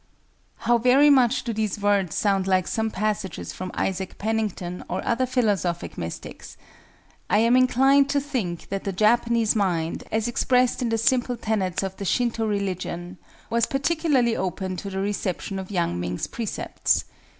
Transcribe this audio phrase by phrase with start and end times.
[0.65, 5.27] How very much do these words sound like some passages from Isaac Pennington or other
[5.27, 6.57] philosophic mystics!
[7.29, 11.83] I am inclined to think that the Japanese mind, as expressed in the simple tenets
[11.83, 13.19] of the Shinto religion,
[13.51, 17.05] was particularly open to the reception of Yang Ming's precepts.